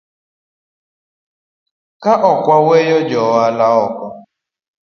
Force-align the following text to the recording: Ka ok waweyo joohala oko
Ka 2.03 2.13
ok 2.31 2.43
waweyo 2.49 2.97
joohala 3.09 3.67
oko 3.83 4.05